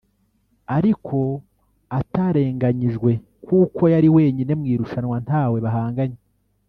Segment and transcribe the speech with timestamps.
[0.77, 1.17] ariko
[1.99, 3.11] atarenganyijwe
[3.45, 6.19] kuko yari wenyine mu irushanwa ntawe bahanganye